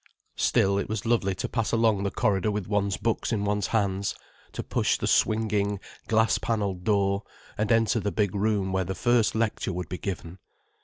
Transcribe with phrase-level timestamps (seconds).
[0.37, 4.15] Still, it was lovely to pass along the corridor with one's books in one's hands,
[4.53, 7.21] to push the swinging, glass panelled door,
[7.55, 10.39] and enter the big room where the first lecture would be given.